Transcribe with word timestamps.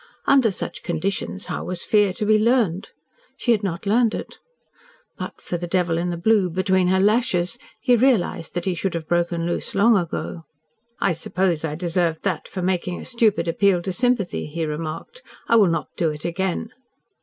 Under 0.25 0.49
such 0.49 0.81
conditions, 0.81 1.45
how 1.45 1.63
was 1.63 1.83
fear 1.85 2.11
to 2.13 2.25
be 2.25 2.39
learned? 2.39 2.89
She 3.37 3.51
had 3.51 3.61
not 3.61 3.85
learned 3.85 4.15
it. 4.15 4.39
But 5.15 5.39
for 5.39 5.57
the 5.57 5.67
devil 5.67 5.95
in 5.99 6.09
the 6.09 6.17
blue 6.17 6.49
between 6.49 6.87
her 6.87 6.99
lashes, 6.99 7.59
he 7.79 7.95
realised 7.95 8.55
that 8.55 8.65
he 8.65 8.73
should 8.73 8.95
have 8.95 9.07
broken 9.07 9.45
loose 9.45 9.75
long 9.75 9.95
ago. 9.95 10.45
"I 10.99 11.13
suppose 11.13 11.63
I 11.63 11.75
deserved 11.75 12.23
that 12.23 12.47
for 12.47 12.63
making 12.63 12.99
a 12.99 13.05
stupid 13.05 13.47
appeal 13.47 13.79
to 13.83 13.93
sympathy," 13.93 14.47
he 14.47 14.65
remarked. 14.65 15.21
"I 15.47 15.55
will 15.57 15.69
not 15.69 15.95
do 15.95 16.09
it 16.09 16.25
again." 16.25 16.71